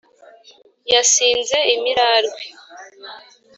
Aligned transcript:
Yasinze 0.91 1.57
imirarwe 1.75 2.43